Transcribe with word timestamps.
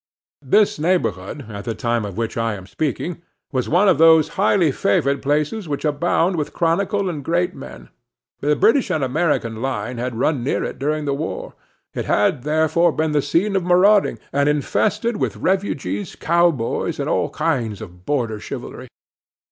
This 0.41 0.79
neighborhood, 0.79 1.45
at 1.47 1.63
the 1.63 1.75
time 1.75 2.05
of 2.05 2.17
which 2.17 2.35
I 2.35 2.55
am 2.55 2.65
speaking, 2.65 3.21
was 3.51 3.69
one 3.69 3.87
of 3.87 3.99
those 3.99 4.29
highly 4.29 4.71
favored 4.71 5.21
places 5.21 5.69
which 5.69 5.85
abound 5.85 6.37
with 6.37 6.53
chronicle 6.53 7.07
and 7.07 7.23
great 7.23 7.53
men. 7.53 7.89
The 8.39 8.55
British 8.55 8.89
and 8.89 9.03
American 9.03 9.61
line 9.61 9.99
had 9.99 10.15
run 10.17 10.43
near 10.43 10.63
it 10.63 10.79
during 10.79 11.05
the 11.05 11.13
war; 11.13 11.53
it 11.93 12.05
had, 12.05 12.41
therefore, 12.41 12.91
been 12.91 13.11
the 13.11 13.21
scene 13.21 13.55
of 13.55 13.61
marauding 13.63 14.17
and 14.33 14.49
infested 14.49 15.17
with 15.17 15.35
refugees, 15.37 16.15
cowboys, 16.15 16.99
and 16.99 17.07
all 17.07 17.29
kinds 17.29 17.79
of 17.79 18.03
border 18.03 18.39
chivalry. 18.39 18.87